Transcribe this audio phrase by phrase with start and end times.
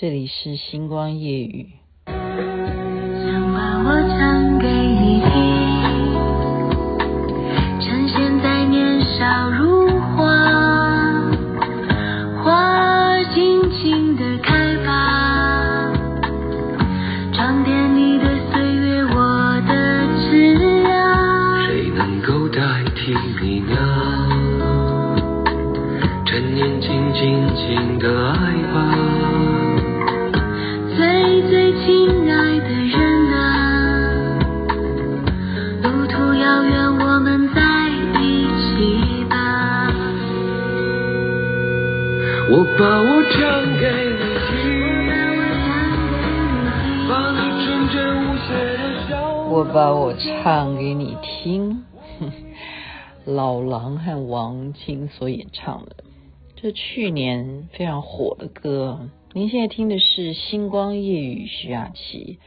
[0.00, 1.68] 这里是星光夜雨。
[2.06, 2.16] 想
[3.52, 4.79] 把我唱给
[49.80, 51.86] 把我唱给你听，
[53.24, 56.04] 老狼和王青所演唱的，
[56.54, 59.08] 这去年非常火的歌。
[59.32, 62.38] 您现在听的是《星光夜雨》徐雅琪，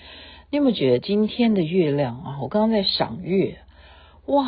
[0.51, 2.37] 你有没有觉得今天的月亮啊？
[2.39, 3.57] 我刚刚在赏月，
[4.27, 4.43] 哇，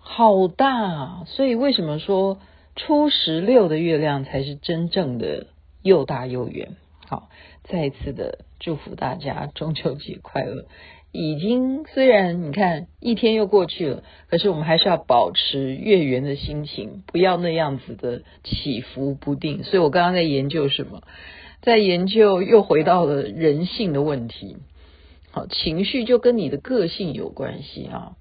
[0.00, 1.22] 好大啊！
[1.28, 2.40] 所以为什么说
[2.74, 5.46] 初十六的月亮才是真正的
[5.82, 6.74] 又大又圆？
[7.06, 7.28] 好，
[7.62, 10.66] 再一次的祝福大家中秋节快乐！
[11.16, 19.62] 已经虽然你看一天又过去了，可是我们还是要保持月圆的心情，不要那样子的起伏不定。
[19.62, 21.02] 所以我刚刚在研究什么？
[21.62, 24.56] 在研究，又回到了人性的问题。
[25.30, 28.16] 好，情绪就跟你的个性有关系啊。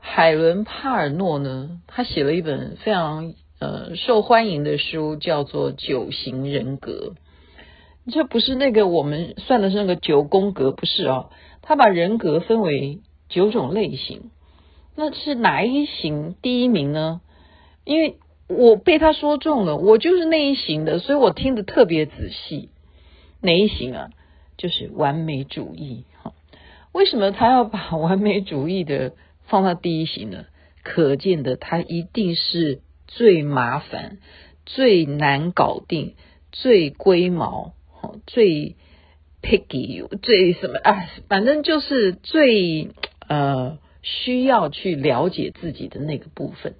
[0.00, 7.14] 海伦帕尔诺呢，他写了一本非常呃受欢迎的书，叫做《九型人格》。
[8.12, 11.30] 这不是那个我们算的是那个九宫格，不是啊。
[11.66, 14.30] 他把人格分为九种类型。
[14.94, 17.22] 那是哪一型第一名呢？
[17.84, 22.68] 因为我被他说中了，我就是那一型的，所以我听得特别仔细。
[23.40, 24.10] 哪一型啊？
[24.58, 26.04] 就是完美主义。
[26.92, 29.14] 为什么他要把 完美主义的
[29.46, 30.44] 放到第一型呢？
[30.82, 34.18] 可见的，他一定是最麻烦、
[34.66, 36.14] 最难搞定、
[36.52, 37.72] 最龟毛、
[38.26, 38.76] 最
[39.44, 41.06] picky、最什么啊？
[41.28, 42.88] 反正就是最
[43.28, 46.74] 呃需要去了解自己的那个部分。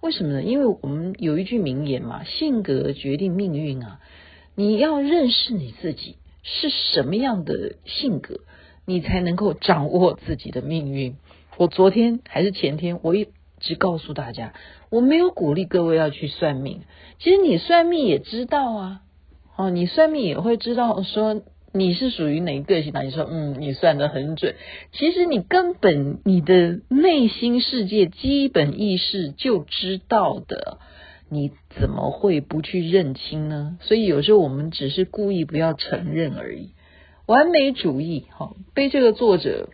[0.00, 0.42] 为什么呢？
[0.42, 4.00] 因为我们有一句名言嘛：“性格决定命运啊。”
[4.54, 8.40] 你要认识你自己是什么样的性格，
[8.84, 11.16] 你才能够掌握自己的命运。
[11.56, 13.28] 我昨天还是前天，我一
[13.60, 14.54] 直告诉大家，
[14.90, 16.82] 我没有鼓励各位要去算命。
[17.18, 19.00] 其实你算命也知道啊，
[19.56, 21.42] 哦，你算命也会知道说
[21.72, 22.92] 你是属于哪一个性。
[22.94, 24.54] 那你说，嗯，你算得很准。
[24.92, 30.78] 其实你根本你的内心世界基本意识就知道的。
[31.30, 33.76] 你怎么会不去认清呢？
[33.82, 36.70] 所以有时候我们只是故意不要承认而已。
[37.26, 39.68] 完美主义，哈，被这个作者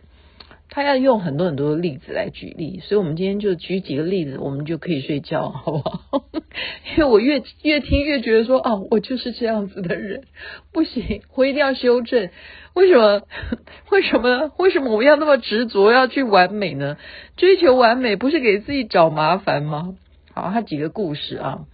[0.75, 6.01] 他要用很多很多的例子来举例，所以我们今天就举几个例子，我们就可以睡觉，好不好？
[6.91, 10.25] 因为我越越听越觉得说，哦，我就是这样子的人，
[10.73, 12.29] 不行，我一定要修正。
[12.73, 13.21] 为什么？
[13.89, 14.51] 为什么？
[14.57, 16.97] 为什么我们要那么执着要去完美呢？
[17.37, 19.95] 追求完美不是给自己找麻烦吗？
[20.33, 21.67] 好，他几个故事啊。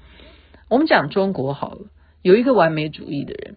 [0.70, 1.88] 我们讲中国好了，
[2.22, 3.56] 有一个完美主义的人，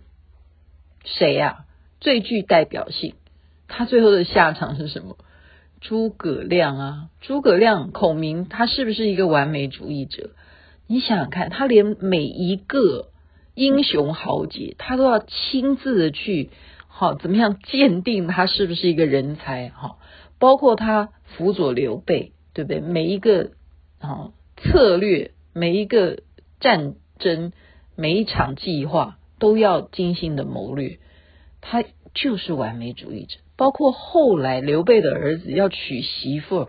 [1.04, 1.66] 谁呀、
[2.00, 3.12] 最具代表性，
[3.68, 5.18] 他最后的下场是什么？
[5.84, 10.30] 诸葛亮啊，诸葛亮，孔明，他是不是一个完美主义者？
[10.86, 13.10] 你想想看，他连每一个
[13.54, 16.50] 英雄豪杰，他都要亲自的去，
[16.88, 19.68] 好，怎么样鉴定他是不是一个人才？
[19.68, 19.98] 哈，
[20.38, 22.80] 包括他辅佐刘备，对不对？
[22.80, 23.50] 每一个，
[24.00, 24.32] 啊。
[24.56, 26.22] 策略，每一个
[26.60, 27.52] 战争，
[27.96, 31.00] 每一场计划都要精心的谋略，
[31.60, 31.84] 他
[32.14, 33.36] 就是完美主义者。
[33.56, 36.68] 包括后来刘备的儿子要娶媳妇，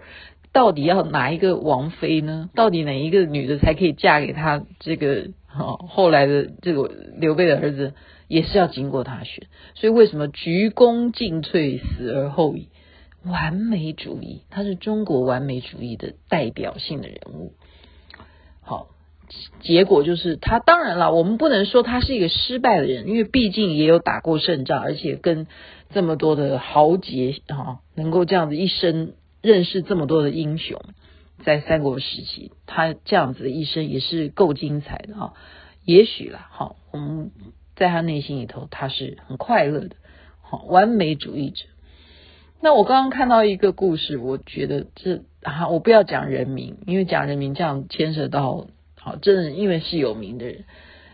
[0.54, 2.50] 到底要哪一个王妃呢？
[2.56, 4.64] 到底哪一个女的才可以嫁给他？
[4.80, 7.94] 这个好，后来的这个刘备的儿子
[8.28, 9.48] 也是要经过他选。
[9.74, 12.70] 所以为什么鞠躬尽瘁，死而后已？
[13.26, 17.54] 完美主义，他是中国完美主义的代表性的人物。
[18.62, 18.90] 好，
[19.62, 25.48] 结果就是他当然了，我们不能说他是一个失败的人，因为毕竟也有打过胜仗，而且跟
[25.96, 30.82] 这么多的豪杰啊，能够这样子一生认识这么多的英雄，
[31.46, 35.34] 在三国时期，他这样子的一生也是够精彩的啊。
[35.86, 37.32] 也许啦，好，我们
[37.78, 39.96] 在他内心里头，他是很快乐的，
[40.42, 41.64] 好，完美主义者。
[42.60, 48.68] 那我刚刚看到一个故事，我觉得这啊，我不要讲人名，因为讲人名这样牵涉到
[49.00, 50.66] 好，真的因为是有名的人，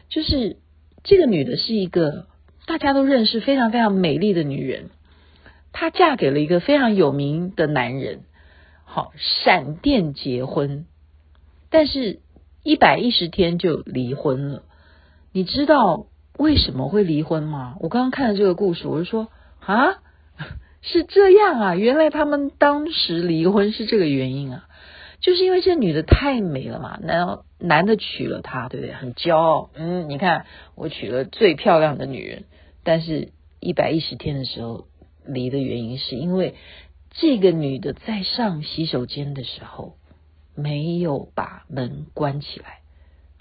[0.09, 0.57] 就是
[1.03, 2.25] 这个女的是一个
[2.71, 4.91] 大家都认识非常非常美丽的女人，
[5.73, 8.21] 她嫁给了一个非常有名的男人，
[8.85, 10.85] 好，闪电结婚，
[11.69, 12.21] 但是
[12.63, 14.63] 一百一十天就离婚了。
[15.33, 16.05] 你知道
[16.37, 17.75] 为什么会离婚吗？
[17.81, 19.27] 我刚刚看了这个故事，我就说
[19.59, 19.95] 啊，
[20.81, 24.69] 是这样啊，原来他们当时离婚是这个原因啊。
[25.19, 28.95] 就是因为这女的太美了嘛，然后男的娶了她，对不对？
[28.95, 32.45] 很骄傲，嗯，你看我娶了最漂亮的女人，
[32.83, 34.87] 但是一百一十天的时候
[35.25, 36.55] 离的原因是因为
[37.11, 39.97] 这个女的在上洗手间的时候
[40.55, 42.79] 没有把门关起来，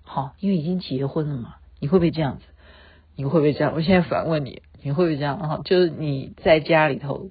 [0.03, 2.45] 好，因为已经结婚了嘛，你会不会这样子？
[3.17, 3.75] 你会不会这样？
[3.75, 5.39] 我现在反问你，你会不会这样？
[5.39, 7.31] 哈，就是你在家里头。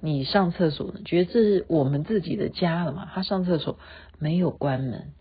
[0.00, 1.00] 你上厕所呢？
[1.06, 3.08] 觉得这是我们自己的家了嘛？
[3.14, 3.78] 他上厕所
[4.18, 5.14] 没有关门，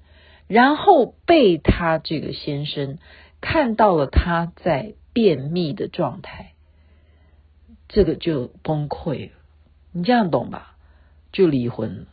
[0.48, 2.98] 然后被他这个先生
[3.40, 6.54] 看到了他在便秘的状态，
[7.88, 9.31] 这个就崩溃了。
[9.94, 10.75] 你这样懂吧？
[11.31, 12.06] 就离婚了。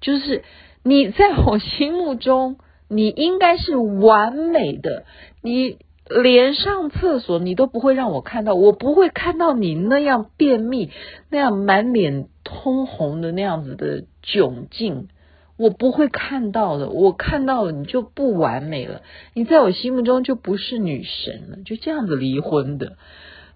[0.00, 0.44] 就是
[0.82, 2.56] 你在我心目中，
[2.88, 5.04] 你应该是完美的。
[5.42, 5.78] 你。
[6.06, 10.90] 连上厕所你都不会让我看到，我不会看到你那样便秘、
[11.30, 15.08] 那样满脸通红的那样子的窘境，
[15.56, 16.88] 我不会看到的。
[16.88, 19.02] 我看到了你就不完美了，
[19.34, 22.96] 你在我心目中就不是女神了，就这样子离婚的。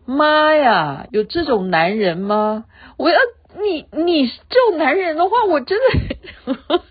[0.05, 2.65] 妈呀，有这种男人吗？
[2.97, 3.17] 我要
[3.61, 6.83] 你，你这种男人的话，我真的，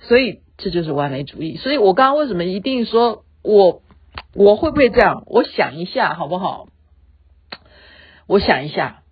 [0.08, 1.56] 所以这就是完美主义。
[1.56, 3.80] 所以我刚刚为什么一定说我。
[4.36, 5.22] 我会不会这样？
[5.26, 6.66] 我想一下，好不好？
[8.26, 9.02] 我想一下，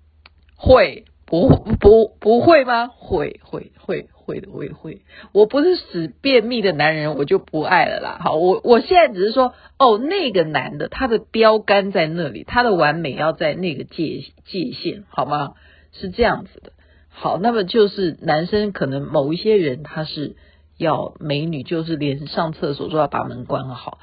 [0.56, 2.88] 会不不不会吗？
[2.88, 5.02] 会会会会的，我也会。
[5.32, 8.18] 我不是死便秘的男人，我就不爱了啦。
[8.22, 15.54] 好，我我现在只是说，哦，那个男的，他的标杆在那里，他的完美要在那个界界限，好吗？
[15.92, 16.72] 是这样子的。
[17.10, 20.36] 好，那么就是男生可能某一些人他是
[20.78, 23.98] 要美女，就是连上厕所都要把门关好。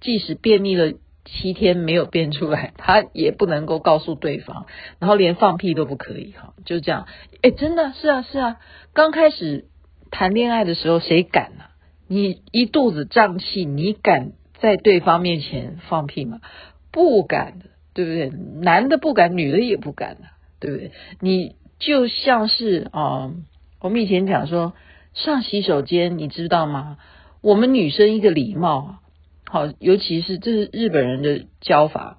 [0.00, 0.92] 即使便秘了
[1.24, 4.66] 七天没有变出来，他也不能够告诉对方，
[4.98, 7.06] 然后连放屁都不可以哈，就这样。
[7.40, 8.56] 哎，真的是啊是啊，
[8.92, 9.64] 刚开始
[10.10, 11.64] 谈恋爱的时候谁敢呢？
[12.06, 16.40] 你一肚子胀气，你敢在对方面前放屁吗？
[16.92, 18.30] 不敢的，对不对？
[18.60, 20.24] 男的不敢，女的也不敢的，
[20.60, 20.92] 对不对？
[21.20, 23.32] 你就像是啊，
[23.80, 24.74] 我们以前讲说
[25.14, 26.98] 上洗手间，你知道吗？
[27.40, 29.00] 我们女生一个礼貌啊。
[29.54, 32.18] 好，尤其是这是日本人的教法。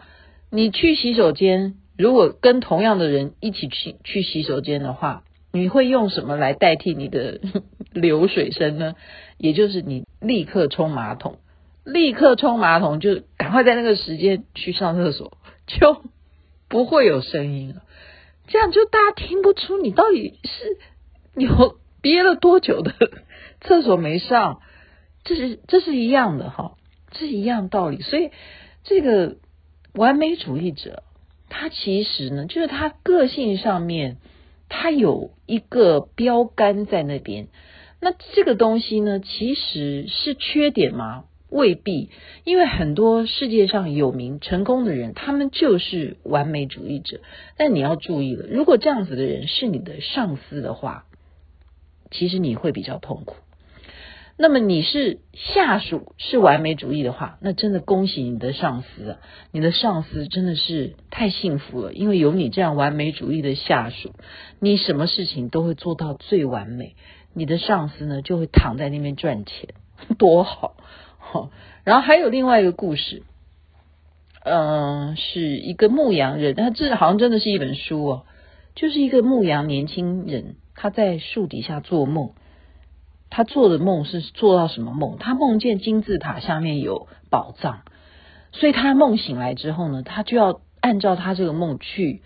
[0.49, 7.41] 你去洗手间，如果跟同样的人一起去去洗手间的话，你会用什么来代替你的
[7.91, 8.95] 流水声呢？
[9.37, 11.39] 也就是你立刻冲马桶，
[11.83, 15.37] 立刻冲马桶，就赶快在那个时间去上厕所，
[15.67, 16.03] 就
[16.69, 17.81] 不会有声音了。
[18.47, 20.77] 这样就大家听不出你到底是
[21.35, 22.93] 有憋了多久的
[23.59, 24.61] 厕所没上，
[25.25, 26.75] 这是这是一样的哈。
[27.17, 28.31] 是一样道理，所以
[28.83, 29.37] 这个
[29.93, 31.03] 完美主义者，
[31.49, 34.17] 他其实呢，就是他个性上面，
[34.69, 37.47] 他有一个标杆在那边。
[38.01, 41.25] 那这个东西呢，其实是缺点吗？
[41.49, 42.09] 未必，
[42.43, 47.21] 因为很多世界上有名成功的人，他们就是完美主义者。
[47.55, 51.05] 但你要注意了，如果这样子的人是你的上司的话，
[52.11, 53.37] 其实你会比较痛苦。
[54.37, 59.17] 那么你是下属是完美主义的话，那真的恭喜你的上司！
[59.51, 64.13] 你的上司真的是太幸福了，因为有你这样完美主义的下属，
[64.59, 66.95] 你什么事情都会做到最完美。
[67.33, 69.69] 你的上司呢，就会躺在那边赚钱，
[70.17, 70.75] 多好！
[71.17, 71.49] 好，
[71.85, 73.23] 然后还有另外一个故事，
[74.43, 78.25] 嗯、是一个牧羊人，他这好像真的是一本书哦，
[78.75, 82.31] 就是一个牧羊年轻人，他在树底下做梦。
[83.29, 85.17] 他做的梦是做到什么梦？
[85.17, 87.79] 他梦见金字塔下面有宝藏，
[88.51, 92.21] 所以他梦醒来之后呢，他就要按照他这个梦去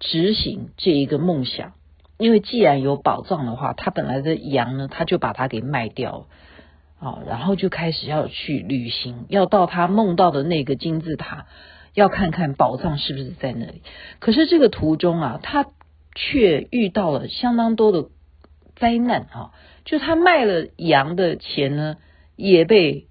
[0.00, 1.72] 执行这一个梦想。
[2.18, 6.26] 因为既然有宝藏的话，他本来的羊呢，他就把它给卖掉
[6.98, 11.46] 啊，然后就开始要去旅行，要到他梦到的那个金字塔，
[11.94, 13.82] 要看看宝藏是不是在那里。
[14.18, 15.66] 可是这个途中啊，他
[16.16, 18.08] 却遇到了相当多的
[18.74, 19.52] 灾难啊。
[19.88, 21.96] 就他卖了羊的钱呢，
[22.36, 23.06] 也被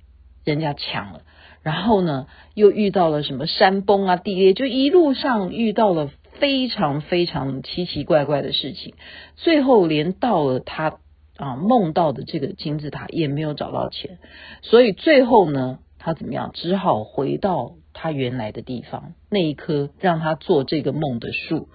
[0.45, 1.21] 人家抢了，
[1.63, 8.93] 然后呢，又遇到了什么山崩啊、地裂，就一路上遇到了非常非常奇奇怪怪的事情，
[9.35, 10.99] 最后连到了他
[11.35, 14.19] 啊梦到的这个金字塔也没有找到钱，
[14.61, 21.69] 所以最后呢，他怎么样，只好回到他原来的地方，那一棵让他做这个梦的树。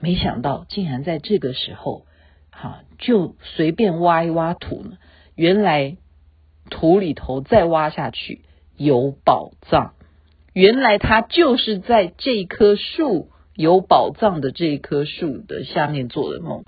[0.00, 2.04] 没想到竟然在这个时候，
[2.54, 4.98] 哈，就随便挖一挖土呢，
[5.34, 5.96] 原来
[6.70, 8.42] 土里头再挖下去
[8.76, 9.94] 有宝藏。
[10.52, 16.64] 原来他就是在这棵树有宝藏的这棵树的下面做的梦。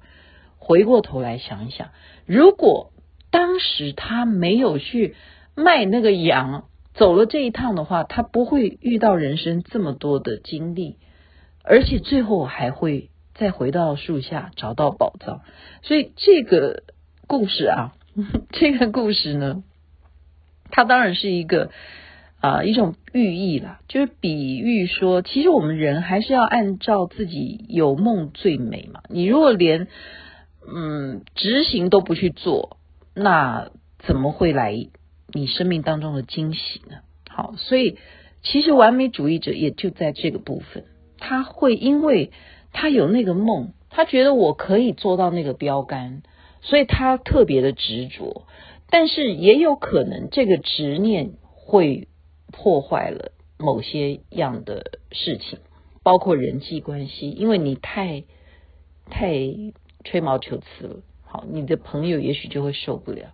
[0.59, 1.91] 回过头来想一想，
[2.27, 2.91] 如果
[3.31, 5.15] 当时他没有去
[5.55, 6.65] 卖那个羊，
[6.95, 10.97] 走了这一趟的话，他不会遇到人生这么多的经历，
[11.63, 15.43] 而且最后还会再回到树下找到宝藏。
[15.83, 16.83] 所以这个
[17.29, 17.95] 故事啊，
[18.51, 19.63] 这个故事呢，
[20.71, 21.71] 它当然是一个。
[22.39, 29.01] 啊，一种寓意啦，就是比喻说，其实我们人还是要按照自己有梦最美嘛。
[29.09, 29.89] 你如果连
[30.69, 32.77] 嗯执行都不去做，
[33.15, 34.77] 那怎么会来
[35.33, 36.99] 你生命当中的惊喜呢？
[37.31, 37.97] 好，所以
[38.43, 40.85] 其实完美主义者也就在这个部分，
[41.19, 42.31] 他会因为
[42.77, 46.23] 他有那个梦，他觉得我可以做到那个标杆，
[46.61, 48.47] 所以他特别的执着。
[48.89, 52.09] 但是也有可能这个执念会。
[52.53, 55.59] 破坏了某些样的事情，
[56.05, 58.23] 包括人际关系，因为你太
[59.11, 59.33] 太
[60.05, 61.03] 吹毛求疵了。
[61.25, 63.33] 好，你的朋友也许就会受不了。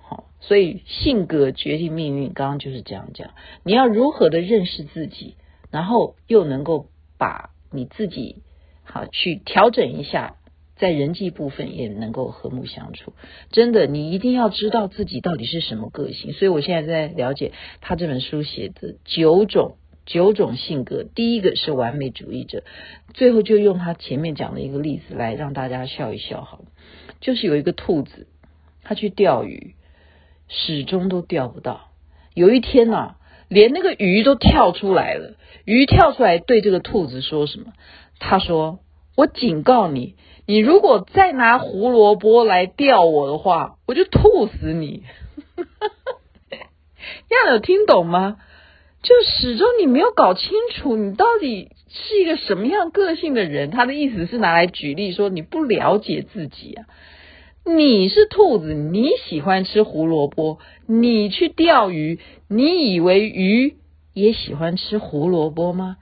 [0.00, 3.30] 好，所以性格决定命运，刚刚就是这样讲。
[3.62, 5.36] 你要如何的认识自己，
[5.70, 6.86] 然后又能够
[7.18, 8.42] 把你自己
[8.90, 10.34] 好去调整一下。
[10.80, 13.12] 在人际部分也能够和睦相处，
[13.50, 16.32] 真的，你一定要知道自己到底是什么个性。
[16.32, 19.74] 所以我现在在了解他这本书写的九种
[20.06, 22.62] 九种性格，第一个是完美主义者，
[23.12, 26.60] 最后就用他前面讲的一个例子来让大家笑一笑，好，
[27.20, 28.28] 就是有一个兔子，
[28.84, 29.74] 他去钓鱼，
[30.46, 31.90] 始终都钓不到。
[32.34, 33.16] 有一天啊，
[33.48, 37.72] 连那个鱼都跳出来了，鱼跳出来对这个兔子说什么？
[38.18, 38.80] 他说
[39.16, 45.02] ：“我警告你。”你如果再拿胡萝卜来钓我的话，我就吐死你！
[47.28, 48.38] 要有听懂吗？
[49.02, 53.70] 就始终你没有搞清楚你到底是一个什么样个性的人。
[53.70, 56.86] 他的意思是拿来举例说，你不了解自己啊。
[57.66, 63.76] 你是兔子，你喜欢吃胡萝卜，你去钓鱼，你以为鱼
[64.14, 65.98] 也喜欢吃胡萝卜吗？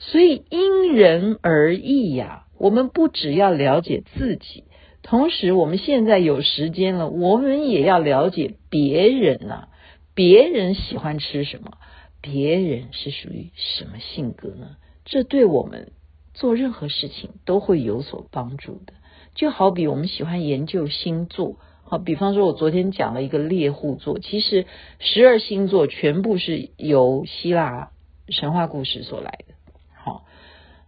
[0.00, 2.46] 所以因人而异呀。
[2.58, 4.64] 我们不只要了解自己，
[5.00, 9.68] 同时我们现在有时间了，我们也要了解别人呐、
[10.14, 11.78] 别人喜欢吃什么？
[12.20, 14.76] 别人是属于什么性格呢？
[15.06, 15.92] 这对我们
[16.34, 18.92] 做任何事情都会有所帮助的。
[19.34, 24.66] 就好比我们喜欢研究星座，好，比方说我昨天讲了一个猎户座，其实
[24.98, 27.88] 十二星座全部是由希腊
[28.28, 29.54] 神话故事所来的。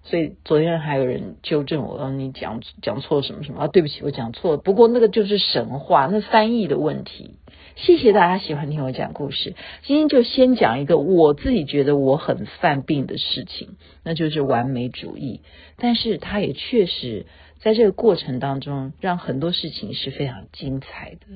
[0.04, 3.68] 所以昨天还有人纠正我，让你讲讲错什么什么啊？
[3.68, 4.56] 对不起，我讲错了。
[4.56, 7.36] 不过那个就是神话，那翻译的问题。
[7.76, 9.54] 谢谢大家喜欢听我讲故事。
[9.82, 15.40] 今天就先讲一个我自己觉得我很犯病的事情，那就是完美主义。
[15.76, 17.24] 但是它也确实
[17.60, 21.26] 在这个过程当中，让很多事情是非常精彩的。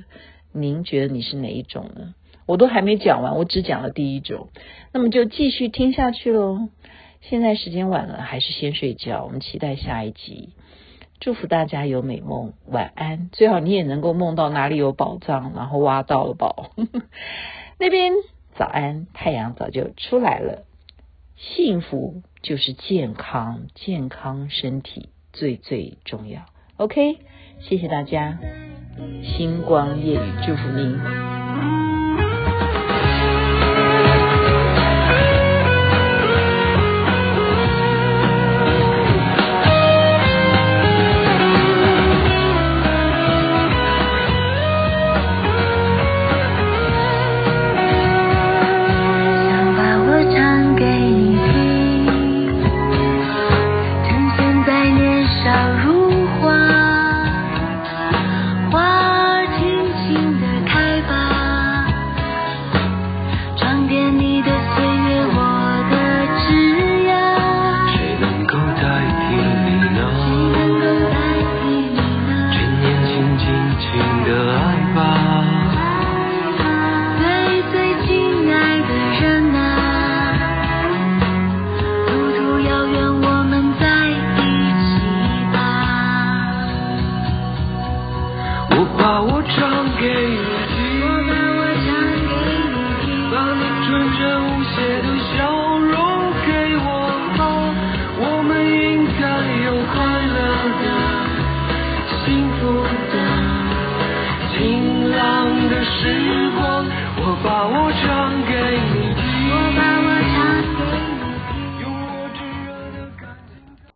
[0.52, 2.14] 您觉得你是哪一种呢？
[2.46, 4.48] 我都还没讲完，我只讲了第一种，
[4.92, 6.68] 那么就继续听下去喽。
[7.28, 9.24] 现在时间晚了，还是先睡觉。
[9.24, 10.50] 我们期待下一集，
[11.18, 13.30] 祝福大家有美梦，晚安。
[13.32, 16.70] 最好你也能够梦到哪里有宝藏，然后挖到了宝。
[17.80, 18.12] 那边
[18.54, 20.66] 早安，太阳早就出来了。
[21.36, 26.46] 幸福就是健康，健康身体最最重要。
[26.76, 27.18] OK，
[27.58, 28.38] 谢谢大家，
[29.24, 31.45] 星光夜雨祝福您。